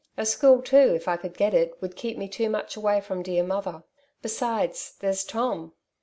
A 0.17 0.25
school 0.25 0.63
too, 0.63 0.95
if 0.95 1.07
I 1.07 1.15
could 1.15 1.37
get 1.37 1.53
it, 1.53 1.79
would 1.79 1.95
keep 1.95 2.17
me 2.17 2.27
too 2.27 2.49
much 2.49 2.75
away 2.75 3.01
from 3.01 3.21
dear 3.21 3.43
mother. 3.43 3.83
Besides, 4.23 4.95
there's 4.99 5.23
Tom. 5.23 5.73